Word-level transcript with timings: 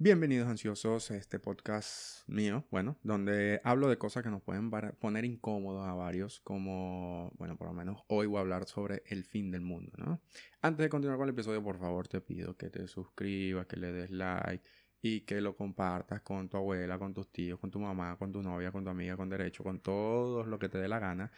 Bienvenidos 0.00 0.46
ansiosos 0.46 1.10
a 1.10 1.16
este 1.16 1.40
podcast 1.40 2.22
mío, 2.28 2.64
bueno, 2.70 2.96
donde 3.02 3.60
hablo 3.64 3.88
de 3.88 3.98
cosas 3.98 4.22
que 4.22 4.30
nos 4.30 4.40
pueden 4.44 4.70
poner 4.70 5.24
incómodos 5.24 5.88
a 5.88 5.92
varios, 5.92 6.38
como, 6.38 7.32
bueno, 7.36 7.56
por 7.56 7.66
lo 7.66 7.74
menos 7.74 8.04
hoy 8.06 8.28
voy 8.28 8.36
a 8.36 8.42
hablar 8.42 8.66
sobre 8.66 9.02
el 9.06 9.24
fin 9.24 9.50
del 9.50 9.62
mundo, 9.62 9.90
¿no? 9.96 10.20
Antes 10.62 10.84
de 10.84 10.88
continuar 10.88 11.18
con 11.18 11.26
el 11.26 11.34
episodio, 11.34 11.64
por 11.64 11.80
favor, 11.80 12.06
te 12.06 12.20
pido 12.20 12.56
que 12.56 12.70
te 12.70 12.86
suscribas, 12.86 13.66
que 13.66 13.76
le 13.76 13.90
des 13.90 14.12
like 14.12 14.64
y 15.02 15.22
que 15.22 15.40
lo 15.40 15.56
compartas 15.56 16.20
con 16.20 16.48
tu 16.48 16.58
abuela, 16.58 16.96
con 16.96 17.12
tus 17.12 17.32
tíos, 17.32 17.58
con 17.58 17.72
tu 17.72 17.80
mamá, 17.80 18.16
con 18.18 18.30
tu 18.30 18.40
novia, 18.40 18.70
con 18.70 18.84
tu 18.84 18.90
amiga, 18.90 19.16
con 19.16 19.28
derecho, 19.28 19.64
con 19.64 19.80
todos 19.80 20.46
lo 20.46 20.60
que 20.60 20.68
te 20.68 20.78
dé 20.78 20.86
la 20.86 21.00
gana. 21.00 21.32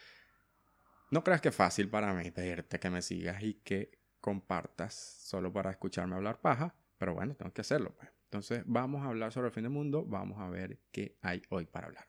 No 1.10 1.24
creas 1.24 1.40
que 1.40 1.48
es 1.48 1.56
fácil 1.56 1.88
para 1.88 2.12
mí 2.12 2.30
pedirte 2.30 2.78
que 2.78 2.90
me 2.90 3.00
sigas 3.00 3.42
y 3.42 3.54
que 3.54 3.98
compartas 4.20 4.92
solo 4.92 5.50
para 5.50 5.70
escucharme 5.70 6.14
hablar 6.16 6.42
paja, 6.42 6.74
pero 6.98 7.14
bueno, 7.14 7.34
tengo 7.34 7.54
que 7.54 7.62
hacerlo, 7.62 7.94
pues. 7.96 8.19
Entonces 8.30 8.62
vamos 8.64 9.02
a 9.02 9.06
hablar 9.06 9.32
sobre 9.32 9.48
el 9.48 9.52
fin 9.52 9.64
del 9.64 9.72
mundo, 9.72 10.04
vamos 10.06 10.38
a 10.38 10.48
ver 10.48 10.78
qué 10.92 11.16
hay 11.20 11.42
hoy 11.50 11.66
para 11.66 11.88
hablar. 11.88 12.04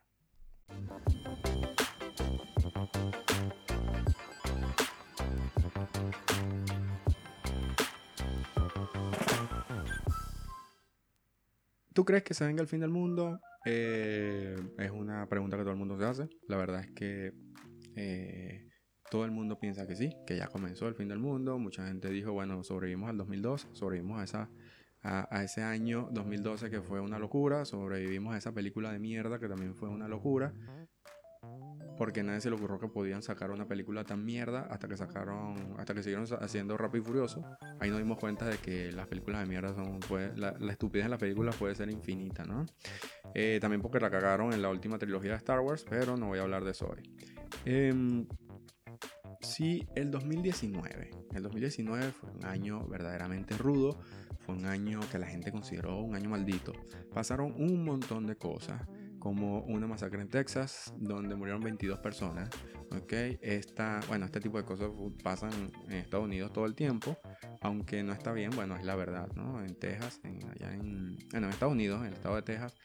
¿Tú 11.91 12.05
crees 12.05 12.21
que 12.21 12.35
se 12.35 12.45
venga 12.45 12.61
el 12.61 12.67
fin 12.67 12.81
del 12.81 12.91
mundo? 12.91 13.39
Eh, 13.65 14.55
es 14.77 14.91
una 14.91 15.27
pregunta 15.27 15.57
que 15.57 15.63
todo 15.63 15.73
el 15.73 15.79
mundo 15.79 15.97
se 15.97 16.05
hace. 16.05 16.29
La 16.47 16.57
verdad 16.57 16.81
es 16.81 16.91
que 16.91 17.33
eh, 17.95 18.69
todo 19.09 19.25
el 19.25 19.31
mundo 19.31 19.57
piensa 19.59 19.87
que 19.87 19.95
sí, 19.95 20.15
que 20.27 20.37
ya 20.37 20.49
comenzó 20.49 20.87
el 20.87 20.93
fin 20.93 21.07
del 21.07 21.17
mundo. 21.17 21.57
Mucha 21.57 21.87
gente 21.87 22.09
dijo, 22.09 22.31
bueno, 22.31 22.63
sobrevivimos 22.63 23.09
al 23.09 23.17
2002, 23.17 23.69
sobrevivimos 23.73 24.19
a 24.19 24.23
esa 24.23 24.51
a, 25.03 25.43
ese 25.43 25.63
año 25.63 26.09
2012 26.11 26.69
que 26.69 26.81
fue 26.81 26.99
una 26.99 27.17
locura, 27.17 27.65
sobrevivimos 27.65 28.35
a 28.35 28.37
esa 28.37 28.53
película 28.53 28.91
de 28.91 28.99
mierda 28.99 29.39
que 29.39 29.47
también 29.47 29.75
fue 29.75 29.89
una 29.89 30.07
locura, 30.07 30.53
porque 31.97 32.23
nadie 32.23 32.41
se 32.41 32.49
le 32.49 32.55
ocurrió 32.55 32.79
que 32.79 32.87
podían 32.87 33.21
sacar 33.21 33.51
una 33.51 33.67
película 33.67 34.03
tan 34.03 34.23
mierda 34.23 34.67
hasta 34.69 34.87
que 34.87 34.97
sacaron, 34.97 35.75
hasta 35.77 35.93
que 35.93 36.03
siguieron 36.03 36.27
haciendo 36.39 36.77
Rápido 36.77 37.03
y 37.03 37.07
Furioso. 37.07 37.43
Ahí 37.79 37.89
nos 37.89 37.99
dimos 37.99 38.19
cuenta 38.19 38.45
de 38.45 38.57
que 38.57 38.91
las 38.91 39.07
películas 39.07 39.41
de 39.41 39.47
mierda 39.47 39.73
son, 39.73 39.99
la, 40.35 40.55
estupidez 40.71 41.05
en 41.05 41.11
las 41.11 41.19
películas 41.19 41.55
puede 41.55 41.75
ser 41.75 41.89
infinita, 41.89 42.43
¿no? 42.43 42.65
Eh, 43.33 43.59
también 43.61 43.81
porque 43.81 43.99
la 43.99 44.09
cagaron 44.09 44.53
en 44.53 44.61
la 44.61 44.69
última 44.69 44.97
trilogía 44.97 45.31
de 45.31 45.37
Star 45.37 45.59
Wars, 45.59 45.85
pero 45.89 46.17
no 46.17 46.27
voy 46.27 46.39
a 46.39 46.43
hablar 46.43 46.63
de 46.63 46.71
eso 46.71 46.89
hoy. 46.89 47.01
Eh, 47.65 48.25
sí, 49.41 49.87
el 49.95 50.11
2019. 50.11 51.11
El 51.33 51.43
2019 51.43 52.11
fue 52.11 52.29
un 52.29 52.45
año 52.45 52.87
verdaderamente 52.87 53.57
rudo 53.57 53.99
un 54.51 54.65
año 54.65 54.99
que 55.11 55.17
la 55.17 55.27
gente 55.27 55.51
consideró 55.51 55.99
un 56.01 56.15
año 56.15 56.29
maldito. 56.29 56.73
Pasaron 57.13 57.53
un 57.57 57.83
montón 57.83 58.27
de 58.27 58.35
cosas, 58.35 58.81
como 59.19 59.59
una 59.61 59.87
masacre 59.87 60.21
en 60.21 60.29
Texas, 60.29 60.93
donde 60.97 61.35
murieron 61.35 61.61
22 61.61 61.99
personas. 61.99 62.49
¿okay? 62.91 63.37
Esta, 63.41 63.99
bueno, 64.07 64.25
este 64.25 64.39
tipo 64.39 64.57
de 64.57 64.65
cosas 64.65 64.89
pasan 65.23 65.51
en 65.87 65.93
Estados 65.93 66.25
Unidos 66.25 66.51
todo 66.51 66.65
el 66.65 66.75
tiempo, 66.75 67.17
aunque 67.61 68.03
no 68.03 68.13
está 68.13 68.31
bien, 68.33 68.51
bueno, 68.55 68.75
es 68.75 68.83
la 68.83 68.95
verdad, 68.95 69.29
¿no? 69.35 69.63
En 69.63 69.75
Texas, 69.75 70.19
en, 70.23 70.39
allá 70.49 70.73
en, 70.73 71.17
en 71.31 71.43
Estados 71.45 71.73
Unidos, 71.73 72.01
en 72.01 72.07
el 72.07 72.13
estado 72.13 72.35
de 72.35 72.41
Texas, 72.41 72.75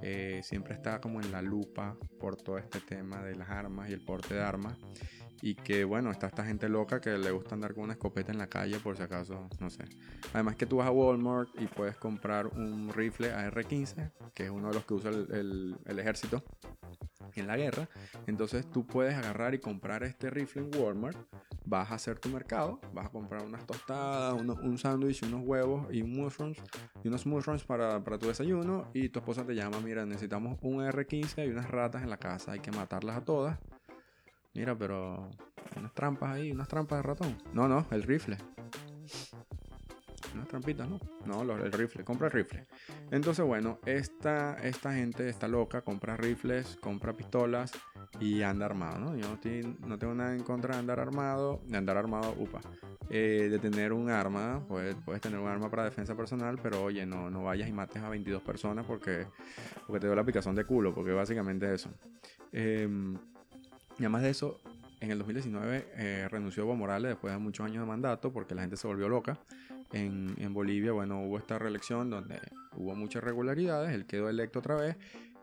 eh, 0.00 0.40
siempre 0.42 0.74
está 0.74 1.00
como 1.00 1.20
en 1.20 1.30
la 1.30 1.42
lupa 1.42 1.96
por 2.18 2.36
todo 2.36 2.58
este 2.58 2.80
tema 2.80 3.22
de 3.22 3.36
las 3.36 3.50
armas 3.50 3.90
y 3.90 3.92
el 3.92 4.04
porte 4.04 4.34
de 4.34 4.42
armas 4.42 4.76
y 5.42 5.56
que 5.56 5.82
bueno, 5.84 6.12
está 6.12 6.28
esta 6.28 6.44
gente 6.44 6.68
loca 6.68 7.00
que 7.00 7.18
le 7.18 7.32
gusta 7.32 7.56
andar 7.56 7.74
con 7.74 7.84
una 7.84 7.94
escopeta 7.94 8.30
en 8.30 8.38
la 8.38 8.46
calle 8.46 8.78
por 8.78 8.96
si 8.96 9.02
acaso, 9.02 9.48
no 9.58 9.68
sé. 9.70 9.84
Además 10.32 10.54
que 10.54 10.66
tú 10.66 10.76
vas 10.76 10.86
a 10.86 10.92
Walmart 10.92 11.50
y 11.60 11.66
puedes 11.66 11.96
comprar 11.96 12.46
un 12.46 12.92
rifle 12.94 13.32
AR-15, 13.32 14.12
que 14.34 14.44
es 14.44 14.50
uno 14.50 14.68
de 14.68 14.74
los 14.74 14.84
que 14.86 14.94
usa 14.94 15.10
el, 15.10 15.76
el, 15.84 15.98
ejército 15.98 16.44
en 17.34 17.48
la 17.48 17.56
guerra. 17.56 17.88
Entonces 18.28 18.70
tú 18.70 18.86
puedes 18.86 19.16
agarrar 19.16 19.52
y 19.54 19.58
comprar 19.58 20.04
este 20.04 20.30
rifle 20.30 20.62
en 20.62 20.80
Walmart, 20.80 21.18
vas 21.64 21.90
a 21.90 21.96
hacer 21.96 22.20
tu 22.20 22.28
mercado, 22.28 22.80
vas 22.94 23.06
a 23.06 23.08
comprar 23.10 23.42
unas 23.42 23.66
tostadas, 23.66 24.40
un 24.40 24.78
sándwich, 24.78 25.24
unos 25.24 25.42
huevos 25.44 25.92
y 25.92 26.04
mushrooms, 26.04 26.58
y 27.02 27.08
unos 27.08 27.26
mushrooms 27.26 27.64
para, 27.64 28.02
para 28.04 28.16
tu 28.16 28.28
desayuno 28.28 28.88
y 28.94 29.08
tu 29.08 29.18
esposa 29.18 29.44
te 29.44 29.56
llama, 29.56 29.80
mira, 29.80 30.06
necesitamos 30.06 30.56
un 30.62 30.82
AR-15 30.82 31.48
y 31.48 31.50
unas 31.50 31.68
ratas 31.68 32.04
en 32.04 32.10
la 32.10 32.18
casa, 32.18 32.52
hay 32.52 32.60
que 32.60 32.70
matarlas 32.70 33.16
a 33.16 33.24
todas 33.24 33.58
Mira, 34.54 34.76
pero 34.76 35.30
unas 35.76 35.92
trampas 35.94 36.34
ahí, 36.34 36.52
unas 36.52 36.68
trampas 36.68 36.98
de 36.98 37.02
ratón. 37.02 37.38
No, 37.52 37.68
no, 37.68 37.86
el 37.90 38.02
rifle. 38.02 38.36
Unas 40.34 40.48
trampitas, 40.48 40.88
¿no? 40.88 40.98
No, 41.26 41.42
el 41.56 41.72
rifle, 41.72 42.04
compra 42.04 42.28
el 42.28 42.32
rifle. 42.32 42.66
Entonces, 43.10 43.44
bueno, 43.44 43.78
esta, 43.84 44.54
esta 44.62 44.94
gente 44.94 45.28
está 45.28 45.46
loca, 45.48 45.82
compra 45.82 46.16
rifles, 46.16 46.78
compra 46.80 47.12
pistolas 47.12 47.72
y 48.18 48.42
anda 48.42 48.66
armado, 48.66 48.98
¿no? 48.98 49.16
Yo 49.16 49.26
no, 49.28 49.98
tengo 49.98 50.14
nada 50.14 50.34
en 50.34 50.42
contra 50.42 50.74
de 50.74 50.80
andar 50.80 51.00
armado, 51.00 51.60
de 51.66 51.76
andar 51.76 51.96
armado, 51.96 52.34
upa. 52.38 52.60
Eh, 53.10 53.48
de 53.50 53.58
tener 53.58 53.92
un 53.92 54.08
arma, 54.08 54.64
puedes, 54.66 54.94
puedes 55.04 55.20
tener 55.20 55.38
un 55.38 55.48
arma 55.48 55.68
para 55.70 55.84
defensa 55.84 56.14
personal, 56.14 56.58
pero 56.62 56.82
oye, 56.82 57.04
no, 57.04 57.30
no 57.30 57.44
vayas 57.44 57.68
y 57.68 57.72
mates 57.72 58.02
a 58.02 58.08
22 58.08 58.42
personas 58.42 58.86
porque, 58.86 59.26
porque 59.86 60.00
te 60.00 60.06
dio 60.06 60.16
la 60.16 60.24
picazón 60.24 60.54
de 60.54 60.64
culo, 60.64 60.94
porque 60.94 61.12
básicamente 61.12 61.74
eso. 61.74 61.90
Eh, 62.52 62.88
y 63.98 64.02
además 64.02 64.22
de 64.22 64.30
eso, 64.30 64.60
en 65.00 65.10
el 65.10 65.18
2019 65.18 65.88
eh, 65.96 66.28
renunció 66.30 66.62
Evo 66.62 66.76
Morales 66.76 67.10
después 67.10 67.32
de 67.32 67.38
muchos 67.38 67.66
años 67.66 67.82
de 67.82 67.86
mandato 67.86 68.32
porque 68.32 68.54
la 68.54 68.62
gente 68.62 68.76
se 68.76 68.86
volvió 68.86 69.08
loca. 69.08 69.38
En, 69.92 70.34
en, 70.38 70.54
Bolivia, 70.54 70.92
bueno, 70.92 71.22
hubo 71.22 71.38
esta 71.38 71.58
reelección 71.58 72.08
donde 72.08 72.40
hubo 72.76 72.94
muchas 72.94 73.22
irregularidades, 73.22 73.92
él 73.92 74.06
quedó 74.06 74.30
electo 74.30 74.60
otra 74.60 74.76
vez 74.76 74.96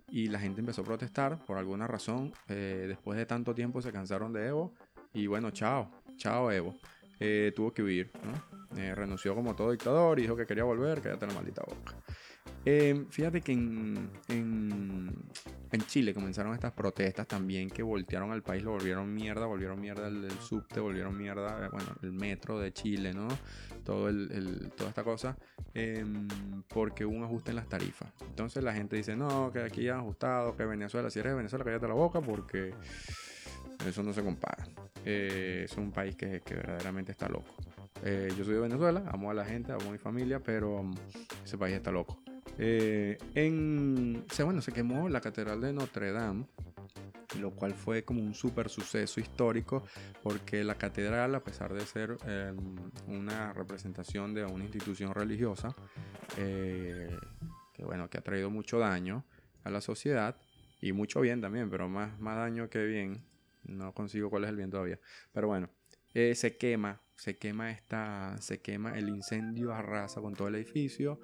y 0.08 0.28
la 0.28 0.40
gente 0.40 0.62
empezó 0.62 0.82
a 0.82 0.86
protestar 0.86 1.46
por 1.46 1.58
alguna 1.58 1.88
razón. 1.88 2.34
Eh, 2.48 2.86
después 2.88 3.18
de 3.18 3.26
tanto 3.26 3.54
tiempo 3.54 3.82
se 3.82 3.92
cansaron 3.92 4.34
de 4.34 4.48
Evo 4.48 4.74
y 5.14 5.28
bueno, 5.28 5.52
chao, 5.52 5.92
chao 6.18 6.52
Evo. 6.52 6.76
Eh, 7.20 7.52
tuvo 7.54 7.74
que 7.74 7.84
huir, 7.84 8.12
¿no? 8.24 8.60
renunció 8.96 9.36
como 9.36 9.56
todo 9.56 9.72
dictador 9.72 10.20
y 10.20 10.22
dijo 10.22 10.38
que 10.38 10.46
quería 10.46 10.64
volver, 10.64 11.02
quédate 11.02 11.26
en 11.26 11.30
la 11.30 11.36
maldita 11.36 11.64
boca. 11.64 11.96
Fíjate 12.64 13.42
que 13.42 13.52
en, 13.52 14.10
Chile 15.88 16.14
comenzaron 16.14 16.54
estas 16.54 16.72
protestas 16.74 17.28
también 17.28 17.70
que 17.70 17.82
voltearon 17.82 18.32
al 18.32 18.44
país, 18.44 18.64
lo 18.64 18.72
volvieron 18.72 19.12
mierda, 19.12 19.48
volvieron 19.48 19.80
mierda 19.80 20.08
el, 20.08 20.30
subte, 20.40 20.80
volvieron 20.80 21.18
mierda, 21.18 21.66
eh, 21.66 21.70
bueno, 21.72 21.96
el 22.04 22.12
metro 22.12 22.60
de 22.60 22.72
Chile, 22.72 23.14
¿no? 23.14 23.28
Toda 23.84 24.12
esta 24.88 25.04
cosa, 25.04 25.36
em, 25.74 26.28
porque 26.68 27.06
hubo 27.06 27.16
un 27.16 27.24
ajuste 27.24 27.50
en 27.52 27.56
las 27.56 27.68
tarifas. 27.68 28.12
Entonces 28.22 28.64
la 28.64 28.74
gente 28.74 28.98
dice, 28.98 29.16
no, 29.16 29.52
que 29.52 29.62
aquí 29.62 29.90
han 29.90 30.00
ajustado, 30.00 30.56
que 30.56 30.66
Venezuela, 30.66 31.10
si 31.10 31.20
eres 31.20 31.32
de 31.32 31.38
Venezuela, 31.38 31.66
cállate 31.66 31.88
la 31.88 31.96
boca 31.96 32.22
porque 32.22 32.74
eso 33.88 34.04
no 34.04 34.14
se 34.14 34.24
compara. 34.24 34.68
Eh, 35.06 35.64
es 35.66 35.78
un 35.78 35.92
país 35.92 36.16
que, 36.16 36.42
verdaderamente 36.48 37.12
está 37.12 37.28
loco. 37.30 37.56
Eh, 38.04 38.32
yo 38.38 38.44
soy 38.44 38.56
de 38.56 38.60
Venezuela, 38.62 39.04
amo 39.12 39.32
a 39.32 39.34
la 39.34 39.46
gente, 39.46 39.72
amo 39.72 39.90
a 39.90 39.92
mi 39.92 39.98
familia, 39.98 40.40
pero 40.40 40.76
um, 40.82 40.94
ese 41.44 41.58
país 41.58 41.76
está 41.76 41.92
loco. 41.92 42.22
Eh, 42.62 43.18
en, 43.36 44.26
bueno, 44.44 44.62
se 44.62 44.74
quemó 44.74 45.08
la 45.08 45.22
Catedral 45.22 45.62
de 45.62 45.72
Notre 45.72 46.12
Dame, 46.12 46.46
lo 47.40 47.52
cual 47.52 47.74
fue 47.74 48.04
como 48.04 48.22
un 48.22 48.34
súper 48.34 48.68
suceso 48.68 49.22
histórico, 49.22 49.84
porque 50.22 50.66
la 50.66 50.76
catedral, 50.76 51.36
a 51.36 51.44
pesar 51.44 51.74
de 51.74 51.86
ser 51.86 52.18
em, 52.26 52.76
una 53.08 53.54
representación 53.54 54.34
de 54.34 54.44
una 54.44 54.66
institución 54.66 55.14
religiosa, 55.14 55.74
eh, 56.38 57.16
que 57.74 57.86
bueno, 57.86 58.10
que 58.10 58.18
ha 58.18 58.22
traído 58.22 58.50
mucho 58.50 58.78
daño 58.78 59.24
a 59.64 59.70
la 59.70 59.80
sociedad, 59.80 60.36
y 60.82 60.92
mucho 60.92 61.22
bien 61.22 61.40
también, 61.40 61.70
pero 61.70 61.88
más, 61.88 62.20
más 62.20 62.38
daño 62.38 62.70
que 62.70 62.84
bien, 62.86 63.24
no 63.64 63.94
consigo 63.94 64.30
cuál 64.30 64.44
es 64.44 64.50
el 64.50 64.58
bien 64.58 64.70
todavía, 64.70 65.00
pero 65.32 65.48
bueno, 65.48 65.70
eh, 66.14 66.36
se 66.36 66.58
quema, 66.58 67.02
se 67.16 67.38
quema 67.38 67.72
esta, 67.72 68.36
se 68.42 68.62
quema 68.62 68.98
el 68.98 69.08
incendio 69.10 69.74
arrasa 69.74 70.20
con 70.22 70.34
todo 70.34 70.48
el 70.48 70.56
edificio, 70.56 71.20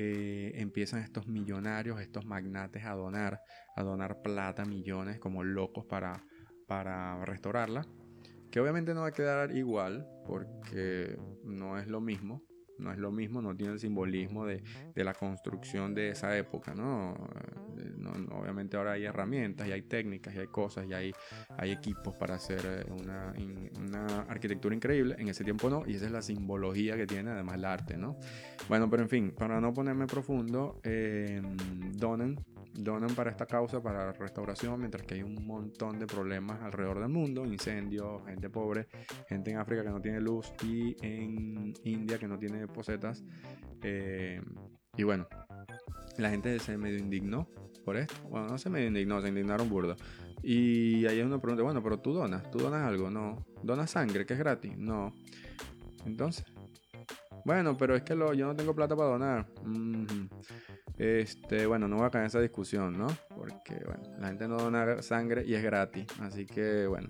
eh, 0.00 0.52
empiezan 0.54 1.02
estos 1.02 1.26
millonarios, 1.26 2.00
estos 2.00 2.24
magnates 2.24 2.84
a 2.84 2.92
donar, 2.94 3.40
a 3.74 3.82
donar 3.82 4.22
plata, 4.22 4.64
millones 4.64 5.18
como 5.18 5.42
locos 5.42 5.86
para, 5.86 6.24
para 6.68 7.24
restaurarla. 7.24 7.84
Que 8.48 8.60
obviamente 8.60 8.94
no 8.94 9.00
va 9.00 9.08
a 9.08 9.12
quedar 9.12 9.56
igual 9.56 10.06
porque 10.24 11.18
no 11.42 11.78
es 11.78 11.88
lo 11.88 12.00
mismo 12.00 12.44
no 12.78 12.92
es 12.92 12.98
lo 12.98 13.10
mismo, 13.10 13.42
no 13.42 13.56
tiene 13.56 13.74
el 13.74 13.80
simbolismo 13.80 14.46
de, 14.46 14.62
la 14.94 15.14
construcción 15.14 15.94
de 15.94 16.10
esa 16.10 16.36
época, 16.36 16.74
¿no? 16.74 17.14
Obviamente 18.32 18.76
ahora 18.76 18.92
hay 18.92 19.04
herramientas 19.04 19.68
y 19.68 19.72
hay 19.72 19.82
técnicas 19.82 20.34
y 20.34 20.38
hay 20.38 20.46
cosas 20.48 20.86
y 20.88 20.92
hay, 20.92 21.12
hay 21.56 21.70
equipos 21.70 22.14
para 22.14 22.34
hacer 22.34 22.60
eh, 22.64 22.84
una, 22.90 23.32
una, 23.78 24.22
arquitectura 24.22 24.74
increíble, 24.74 25.14
en 25.18 25.28
ese 25.28 25.44
tiempo 25.44 25.70
no, 25.70 25.84
y 25.86 25.94
esa 25.94 26.06
es 26.06 26.12
la 26.12 26.22
simbología 26.22 26.96
que 26.96 27.06
tiene 27.06 27.30
además 27.30 27.56
el 27.56 27.64
arte, 27.64 27.96
¿no? 27.96 28.18
Bueno, 28.68 28.90
pero 28.90 29.02
en 29.02 29.08
fin, 29.08 29.30
para 29.30 29.60
no 29.60 29.72
ponerme 29.72 30.06
profundo, 30.06 30.80
eh, 30.82 31.40
donen 31.92 32.36
donan 32.78 33.14
para 33.14 33.30
esta 33.30 33.46
causa, 33.46 33.82
para 33.82 34.06
la 34.06 34.12
restauración, 34.12 34.78
mientras 34.78 35.04
que 35.04 35.14
hay 35.14 35.22
un 35.22 35.46
montón 35.46 35.98
de 35.98 36.06
problemas 36.06 36.62
alrededor 36.62 37.00
del 37.00 37.08
mundo, 37.08 37.44
incendios, 37.44 38.24
gente 38.24 38.48
pobre, 38.48 38.86
gente 39.28 39.50
en 39.50 39.58
África 39.58 39.82
que 39.82 39.90
no 39.90 40.00
tiene 40.00 40.20
luz 40.20 40.52
y 40.62 40.94
en 41.04 41.74
India 41.84 42.18
que 42.18 42.28
no 42.28 42.38
tiene 42.38 42.66
posetas. 42.68 43.24
Eh, 43.82 44.40
y 44.96 45.02
bueno, 45.02 45.26
la 46.18 46.30
gente 46.30 46.58
se 46.60 46.76
medio 46.78 46.98
indignó 46.98 47.48
por 47.84 47.96
esto. 47.96 48.14
Bueno, 48.28 48.48
no 48.48 48.58
se 48.58 48.70
medio 48.70 48.86
indignó, 48.86 49.20
se 49.20 49.28
indignaron 49.28 49.68
burda. 49.68 49.96
Y 50.42 51.04
ahí 51.06 51.20
uno 51.20 51.40
pregunta, 51.40 51.64
bueno, 51.64 51.82
pero 51.82 51.98
tú 51.98 52.12
donas, 52.12 52.48
tú 52.50 52.58
donas 52.58 52.86
algo, 52.86 53.10
no. 53.10 53.44
¿Donas 53.62 53.90
sangre, 53.90 54.24
que 54.24 54.34
es 54.34 54.38
gratis? 54.38 54.76
No. 54.76 55.12
Entonces, 56.06 56.44
bueno, 57.48 57.78
pero 57.78 57.96
es 57.96 58.02
que 58.02 58.14
lo, 58.14 58.34
yo 58.34 58.46
no 58.46 58.54
tengo 58.54 58.74
plata 58.74 58.94
para 58.94 59.08
donar. 59.08 59.46
Este, 60.98 61.64
bueno, 61.64 61.88
no 61.88 61.96
voy 61.96 62.04
a 62.04 62.10
caer 62.10 62.24
en 62.24 62.26
esa 62.26 62.40
discusión, 62.40 62.98
¿no? 62.98 63.06
Porque, 63.34 63.82
bueno, 63.86 64.02
la 64.18 64.26
gente 64.26 64.46
no 64.46 64.58
dona 64.58 65.00
sangre 65.00 65.44
y 65.46 65.54
es 65.54 65.62
gratis. 65.62 66.04
Así 66.20 66.44
que, 66.44 66.86
bueno. 66.86 67.08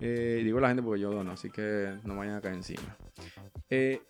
Eh, 0.00 0.42
digo 0.44 0.60
la 0.60 0.68
gente 0.68 0.84
porque 0.84 1.00
yo 1.00 1.10
dono, 1.10 1.32
así 1.32 1.50
que 1.50 1.98
no 2.04 2.16
vayan 2.16 2.36
a 2.36 2.40
caer 2.40 2.54
encima. 2.54 2.96
Eh, 3.68 4.02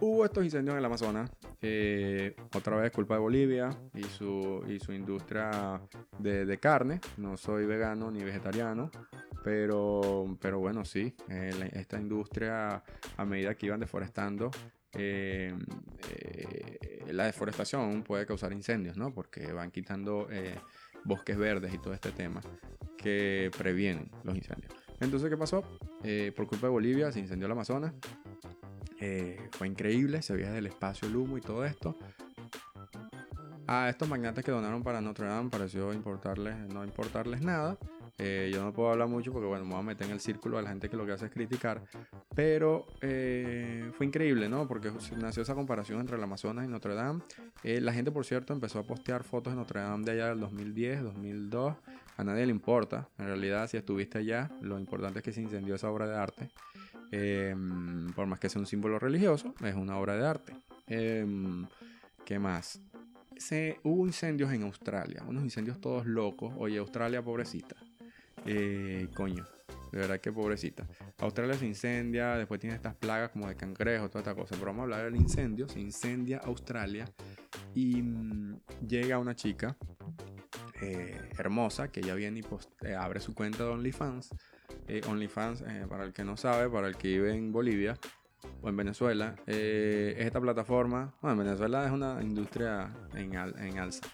hubo 0.00 0.26
estos 0.26 0.44
incendios 0.44 0.74
en 0.74 0.80
el 0.80 0.84
Amazonas. 0.84 1.30
Eh, 1.62 2.36
otra 2.54 2.76
vez 2.76 2.92
culpa 2.92 3.14
de 3.14 3.20
Bolivia 3.20 3.70
y 3.94 4.02
su, 4.02 4.62
y 4.68 4.78
su 4.78 4.92
industria 4.92 5.80
de, 6.18 6.58
carne. 6.58 7.00
No 7.16 7.38
soy 7.38 7.64
vegano 7.64 8.10
ni 8.10 8.22
vegetariano. 8.22 8.90
Pero, 9.42 10.36
pero 10.38 10.58
bueno, 10.58 10.84
sí. 10.84 11.14
esta 11.72 11.98
industria, 11.98 12.82
a 13.16 13.24
medida 13.24 13.54
que 13.54 13.66
iban 13.66 13.80
deforestando, 13.80 14.50
eh, 14.94 15.54
la 17.10 17.24
deforestación 17.24 18.02
puede 18.02 18.26
causar 18.26 18.52
incendios, 18.52 18.96
¿no? 18.96 19.12
Porque 19.12 19.52
van 19.52 19.70
quitando 19.70 20.28
eh, 20.30 20.54
bosques 21.04 21.36
verdes 21.36 21.72
y 21.74 21.78
todo 21.78 21.94
este 21.94 22.12
tema 22.12 22.40
que 22.96 23.50
previenen 23.56 24.10
los 24.24 24.36
incendios. 24.36 24.72
Entonces, 25.00 25.28
¿qué 25.28 25.36
pasó? 25.36 25.64
Eh, 26.04 26.32
por 26.36 26.46
culpa 26.46 26.66
de 26.68 26.72
Bolivia 26.72 27.10
se 27.10 27.20
incendió 27.20 27.46
el 27.46 27.52
Amazonas. 27.52 27.92
fue 29.52 29.66
increíble, 29.66 30.22
se 30.22 30.34
veía 30.34 30.46
desde 30.46 30.58
el 30.58 30.66
espacio 30.66 31.08
el 31.08 31.16
humo 31.16 31.36
y 31.38 31.40
todo 31.40 31.64
esto. 31.64 31.96
A 33.74 33.88
estos 33.88 34.06
magnates 34.06 34.44
que 34.44 34.50
donaron 34.50 34.82
para 34.82 35.00
Notre 35.00 35.26
Dame 35.26 35.48
pareció 35.48 35.94
importarles, 35.94 36.54
no 36.74 36.84
importarles 36.84 37.40
nada. 37.40 37.78
Eh, 38.18 38.50
yo 38.52 38.62
no 38.62 38.70
puedo 38.70 38.90
hablar 38.90 39.08
mucho 39.08 39.32
porque, 39.32 39.46
bueno, 39.46 39.64
me 39.64 39.70
voy 39.70 39.80
a 39.80 39.82
meter 39.82 40.08
en 40.08 40.12
el 40.12 40.20
círculo 40.20 40.58
de 40.58 40.64
la 40.64 40.68
gente 40.68 40.90
que 40.90 40.96
lo 40.98 41.06
que 41.06 41.12
hace 41.12 41.24
es 41.24 41.32
criticar. 41.32 41.80
Pero 42.34 42.84
eh, 43.00 43.90
fue 43.96 44.04
increíble, 44.04 44.50
¿no? 44.50 44.68
Porque 44.68 44.92
nació 45.16 45.42
esa 45.42 45.54
comparación 45.54 46.00
entre 46.00 46.18
el 46.18 46.22
Amazonas 46.22 46.66
y 46.66 46.68
Notre 46.68 46.94
Dame. 46.94 47.22
Eh, 47.62 47.80
la 47.80 47.94
gente, 47.94 48.12
por 48.12 48.26
cierto, 48.26 48.52
empezó 48.52 48.78
a 48.78 48.82
postear 48.82 49.24
fotos 49.24 49.54
de 49.54 49.58
Notre 49.58 49.80
Dame 49.80 50.04
de 50.04 50.10
allá 50.10 50.26
del 50.28 50.40
2010, 50.40 51.04
2002. 51.04 51.74
A 52.18 52.24
nadie 52.24 52.44
le 52.44 52.52
importa. 52.52 53.08
En 53.16 53.24
realidad, 53.24 53.70
si 53.70 53.78
estuviste 53.78 54.18
allá, 54.18 54.50
lo 54.60 54.78
importante 54.78 55.20
es 55.20 55.24
que 55.24 55.32
se 55.32 55.40
incendió 55.40 55.76
esa 55.76 55.90
obra 55.90 56.06
de 56.06 56.14
arte. 56.14 56.50
por 58.14 58.26
más 58.26 58.38
que 58.38 58.50
sea 58.50 58.60
un 58.60 58.66
símbolo 58.66 58.98
religioso, 58.98 59.54
es 59.64 59.74
una 59.74 59.96
obra 59.96 60.14
de 60.18 60.26
arte. 60.26 60.52
¿Qué 62.26 62.38
más? 62.38 62.82
Se, 63.42 63.80
hubo 63.82 64.06
incendios 64.06 64.52
en 64.52 64.62
Australia, 64.62 65.24
unos 65.26 65.42
incendios 65.42 65.80
todos 65.80 66.06
locos. 66.06 66.54
Oye, 66.56 66.78
Australia, 66.78 67.22
pobrecita. 67.22 67.74
Eh, 68.46 69.08
coño, 69.14 69.44
de 69.90 69.98
verdad 69.98 70.20
que 70.20 70.30
pobrecita. 70.30 70.86
Australia 71.18 71.54
se 71.54 71.66
incendia, 71.66 72.36
después 72.36 72.60
tiene 72.60 72.76
estas 72.76 72.94
plagas 72.94 73.30
como 73.30 73.48
de 73.48 73.56
cangrejo, 73.56 74.08
toda 74.08 74.20
esta 74.20 74.34
cosa. 74.36 74.54
Pero 74.54 74.66
vamos 74.66 74.80
a 74.80 74.82
hablar 74.84 75.04
del 75.06 75.16
incendio. 75.16 75.68
Se 75.68 75.80
incendia 75.80 76.38
Australia 76.44 77.04
y 77.74 78.00
mm, 78.00 78.60
llega 78.86 79.18
una 79.18 79.34
chica 79.34 79.76
eh, 80.80 81.20
hermosa 81.36 81.90
que 81.90 82.00
ya 82.00 82.14
viene 82.14 82.40
y 82.40 82.86
eh, 82.86 82.94
abre 82.94 83.18
su 83.18 83.34
cuenta 83.34 83.64
de 83.64 83.70
OnlyFans. 83.70 84.30
OnlyFans, 85.08 85.64
para 85.88 86.04
el 86.04 86.12
que 86.12 86.22
no 86.22 86.36
sabe, 86.36 86.70
para 86.70 86.86
el 86.86 86.96
que 86.96 87.08
vive 87.08 87.34
en 87.34 87.50
Bolivia 87.50 87.98
o 88.60 88.68
en 88.68 88.76
Venezuela, 88.76 89.36
es 89.46 90.18
esta 90.18 90.40
plataforma. 90.40 91.14
Bueno, 91.20 91.40
en 91.40 91.46
Venezuela 91.46 91.86
es 91.86 91.92
una 91.92 92.22
industria 92.22 92.90
en, 93.14 93.36
alza 93.36 94.06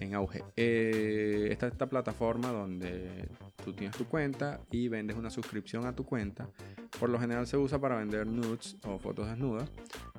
en 0.00 0.14
auge. 0.14 0.44
Eh, 0.56 1.48
esta, 1.50 1.68
esta 1.68 1.88
plataforma 1.88 2.48
donde 2.48 3.28
tú 3.64 3.72
tienes 3.72 3.96
tu 3.96 4.06
cuenta 4.06 4.60
y 4.70 4.88
vendes 4.88 5.16
una 5.16 5.30
suscripción 5.30 5.86
a 5.86 5.94
tu 5.94 6.04
cuenta. 6.04 6.48
Por 6.98 7.10
lo 7.10 7.18
general 7.18 7.46
se 7.46 7.56
usa 7.56 7.80
para 7.80 7.96
vender 7.96 8.26
nudes 8.26 8.76
o 8.84 8.98
fotos 8.98 9.28
desnudas. 9.28 9.70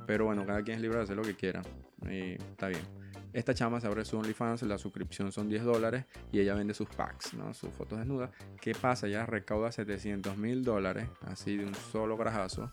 Pero 0.06 0.26
bueno, 0.26 0.46
cada 0.46 0.62
quien 0.64 0.78
es 0.78 0.82
libre 0.82 0.98
de 0.98 1.04
hacer 1.04 1.16
lo 1.16 1.24
que 1.24 1.36
quiera. 1.36 1.62
Está 2.10 2.68
bien. 2.68 3.04
Esta 3.34 3.56
chama 3.56 3.82
se 3.82 3.88
abre 3.88 4.06
su 4.06 4.16
OnlyFans, 4.18 4.62
la 4.62 4.78
suscripción 4.78 5.32
son 5.32 5.50
10 5.50 5.64
dólares 5.64 6.06
y 6.32 6.40
ella 6.40 6.54
vende 6.54 6.76
sus 6.76 6.88
packs, 6.88 7.34
¿no? 7.34 7.52
sus 7.56 7.72
fotos 7.72 7.98
desnudas. 7.98 8.30
¿Qué 8.62 8.76
pasa? 8.76 9.08
Ella 9.08 9.26
recauda 9.26 9.72
700 9.72 10.38
mil 10.38 10.64
dólares, 10.64 11.10
así 11.22 11.58
de 11.58 11.66
un 11.66 11.74
solo 11.74 12.16
grajazo, 12.16 12.72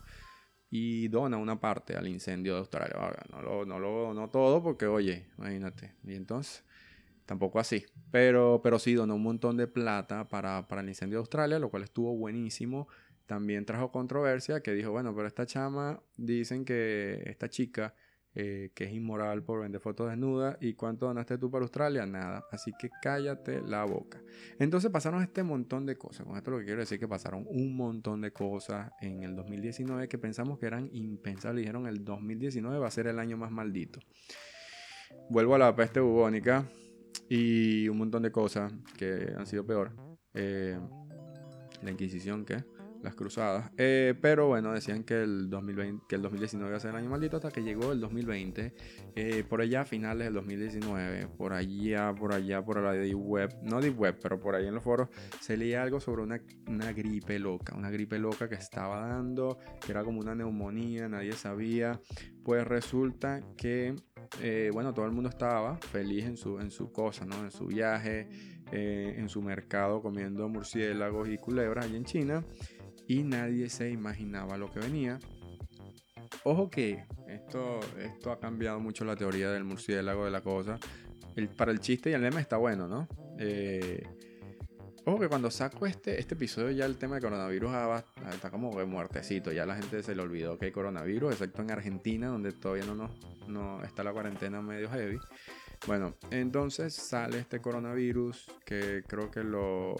y 0.71 1.07
dona 1.09 1.37
una 1.37 1.59
parte 1.59 1.95
al 1.95 2.07
incendio 2.07 2.53
de 2.53 2.59
Australia. 2.59 2.95
No 3.29 3.41
lo, 3.43 3.65
no 3.65 3.77
lo 3.77 4.13
no 4.15 4.29
todo 4.29 4.63
porque, 4.63 4.87
oye, 4.87 5.27
imagínate. 5.37 5.93
Y 6.03 6.15
entonces, 6.15 6.63
Tampoco 7.31 7.59
así. 7.59 7.85
Pero, 8.11 8.59
pero 8.61 8.77
sí 8.77 8.93
donó 8.93 9.15
un 9.15 9.23
montón 9.23 9.55
de 9.55 9.65
plata 9.65 10.27
para, 10.27 10.67
para 10.67 10.81
el 10.81 10.89
incendio 10.89 11.17
de 11.17 11.21
Australia, 11.21 11.59
lo 11.59 11.69
cual 11.69 11.83
estuvo 11.83 12.13
buenísimo. 12.13 12.89
También 13.25 13.65
trajo 13.65 13.89
controversia 13.89 14.61
que 14.61 14.73
dijo, 14.73 14.91
bueno, 14.91 15.15
pero 15.15 15.29
esta 15.29 15.45
chama, 15.45 16.01
dicen 16.17 16.65
que 16.65 17.23
esta 17.25 17.49
chica, 17.49 17.95
eh, 18.33 18.71
que 18.73 18.85
es 18.85 18.93
inmoral 18.93 19.43
por 19.43 19.61
vender 19.61 19.81
fotos 19.81 20.09
desnudas, 20.09 20.57
¿y 20.61 20.73
cuánto 20.73 21.05
donaste 21.05 21.37
tú 21.37 21.51
para 21.51 21.63
Australia? 21.63 22.05
Nada. 22.05 22.45
Así 22.51 22.71
que 22.79 22.89
cállate 23.01 23.61
la 23.61 23.83
boca. 23.83 24.21
Entonces 24.57 24.89
pasaron 24.89 25.21
este 25.21 25.43
montón 25.43 25.85
de 25.85 25.97
cosas. 25.97 26.25
Con 26.25 26.37
esto 26.37 26.51
lo 26.51 26.59
que 26.59 26.65
quiero 26.65 26.79
decir 26.79 26.95
es 26.95 26.99
que 26.99 27.07
pasaron 27.07 27.45
un 27.49 27.75
montón 27.75 28.21
de 28.21 28.31
cosas 28.31 28.91
en 29.01 29.23
el 29.23 29.35
2019 29.35 30.07
que 30.07 30.17
pensamos 30.17 30.59
que 30.59 30.65
eran 30.65 30.89
impensables. 30.93 31.61
Dijeron 31.61 31.87
el 31.87 32.05
2019 32.05 32.79
va 32.79 32.87
a 32.87 32.91
ser 32.91 33.07
el 33.07 33.19
año 33.19 33.35
más 33.35 33.51
maldito. 33.51 33.99
Vuelvo 35.29 35.55
a 35.55 35.57
la 35.57 35.75
peste 35.75 35.99
bubónica 35.99 36.65
y 37.27 37.89
un 37.89 37.97
montón 37.97 38.23
de 38.23 38.31
cosas 38.31 38.71
que 38.97 39.33
han 39.37 39.45
sido 39.45 39.65
peor. 39.65 39.91
Eh, 40.33 40.79
la 41.81 41.91
Inquisición, 41.91 42.45
¿qué? 42.45 42.63
Las 43.01 43.15
cruzadas. 43.15 43.71
Eh, 43.77 44.13
pero 44.21 44.47
bueno, 44.47 44.73
decían 44.73 45.03
que 45.03 45.23
el, 45.23 45.49
2020, 45.49 46.05
que 46.07 46.15
el 46.15 46.21
2019 46.21 46.69
iba 46.69 46.77
a 46.77 46.79
ser 46.79 46.91
el 46.91 46.97
año 46.97 47.09
maldito 47.09 47.37
hasta 47.37 47.49
que 47.49 47.63
llegó 47.63 47.91
el 47.91 47.99
2020. 47.99 48.73
Eh, 49.15 49.43
por 49.49 49.61
allá, 49.61 49.81
a 49.81 49.85
finales 49.85 50.25
del 50.25 50.35
2019, 50.35 51.27
por 51.29 51.53
allá, 51.53 52.13
por 52.13 52.33
allá, 52.33 52.63
por 52.63 52.79
la 52.79 52.93
Deep 52.93 53.17
Web, 53.17 53.57
no 53.63 53.81
Deep 53.81 53.99
Web, 53.99 54.19
pero 54.21 54.39
por 54.39 54.53
ahí 54.53 54.67
en 54.67 54.75
los 54.75 54.83
foros, 54.83 55.09
se 55.39 55.57
leía 55.57 55.81
algo 55.81 55.99
sobre 55.99 56.21
una, 56.21 56.41
una 56.67 56.93
gripe 56.93 57.39
loca. 57.39 57.75
Una 57.75 57.89
gripe 57.89 58.19
loca 58.19 58.47
que 58.47 58.55
estaba 58.55 59.07
dando, 59.07 59.57
que 59.83 59.91
era 59.91 60.03
como 60.03 60.19
una 60.19 60.35
neumonía, 60.35 61.09
nadie 61.09 61.31
sabía. 61.31 61.99
Pues 62.43 62.67
resulta 62.67 63.41
que 63.57 63.95
eh, 64.41 64.69
bueno, 64.71 64.93
todo 64.93 65.05
el 65.05 65.11
mundo 65.11 65.29
estaba 65.29 65.77
feliz 65.77 66.25
en 66.25 66.37
su, 66.37 66.59
en 66.59 66.69
su 66.69 66.91
cosa, 66.91 67.25
¿no? 67.25 67.43
En 67.43 67.51
su 67.51 67.65
viaje, 67.65 68.29
en 68.71 69.27
su 69.27 69.41
mercado 69.41 70.01
comiendo 70.01 70.47
murciélagos 70.47 71.27
y 71.27 71.37
culebras 71.37 71.85
allá 71.85 71.97
en 71.97 72.05
China. 72.05 72.43
Y 73.07 73.23
nadie 73.23 73.69
se 73.69 73.89
imaginaba 73.89 74.57
lo 74.57 74.71
que 74.71 74.79
venía. 74.79 75.19
Ojo 76.43 76.69
que 76.69 77.05
esto, 77.27 77.79
esto 77.99 78.31
ha 78.31 78.39
cambiado 78.39 78.79
mucho 78.79 79.05
la 79.05 79.15
teoría 79.15 79.51
del 79.51 79.63
murciélago, 79.63 80.25
de 80.25 80.31
la 80.31 80.41
cosa. 80.41 80.79
El, 81.35 81.49
para 81.49 81.71
el 81.71 81.79
chiste 81.79 82.09
y 82.09 82.13
el 82.13 82.21
lema 82.21 82.39
está 82.39 82.57
bueno, 82.57 82.87
¿no? 82.87 83.07
Eh, 83.37 84.03
Ojo 85.05 85.19
que 85.19 85.29
cuando 85.29 85.49
saco 85.49 85.87
este, 85.87 86.19
este 86.19 86.35
episodio 86.35 86.69
ya 86.71 86.85
el 86.85 86.97
tema 86.97 87.15
de 87.15 87.21
coronavirus 87.21 87.71
está 88.31 88.51
como 88.51 88.77
de 88.77 88.85
muertecito. 88.85 89.51
Ya 89.51 89.65
la 89.65 89.75
gente 89.75 90.03
se 90.03 90.13
le 90.13 90.21
olvidó 90.21 90.59
que 90.59 90.65
hay 90.65 90.71
coronavirus, 90.71 91.31
excepto 91.31 91.63
en 91.63 91.71
Argentina, 91.71 92.27
donde 92.27 92.51
todavía 92.51 92.85
no, 92.85 93.09
no 93.47 93.83
está 93.83 94.03
la 94.03 94.13
cuarentena 94.13 94.61
medio 94.61 94.89
heavy. 94.91 95.17
Bueno, 95.87 96.13
entonces 96.29 96.93
sale 96.93 97.39
este 97.39 97.59
coronavirus 97.59 98.51
que 98.65 99.03
creo 99.07 99.31
que 99.31 99.43
lo 99.43 99.95